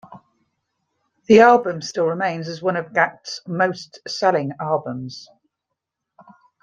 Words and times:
The 1.27 1.41
album 1.41 1.83
still 1.83 2.07
remains 2.07 2.47
as 2.47 2.59
one 2.59 2.75
of 2.75 2.87
Gackt's 2.91 3.41
most 3.47 3.99
selling 4.09 4.51
albums. 4.59 5.29